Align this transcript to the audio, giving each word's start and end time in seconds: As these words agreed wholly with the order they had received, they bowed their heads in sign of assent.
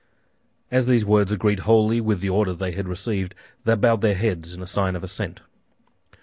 As 0.71 0.87
these 0.87 1.05
words 1.05 1.31
agreed 1.31 1.59
wholly 1.59 2.01
with 2.01 2.21
the 2.21 2.29
order 2.29 2.53
they 2.55 2.71
had 2.71 2.87
received, 2.87 3.35
they 3.65 3.75
bowed 3.75 4.01
their 4.01 4.15
heads 4.15 4.51
in 4.51 4.65
sign 4.65 4.95
of 4.95 5.03
assent. 5.03 5.41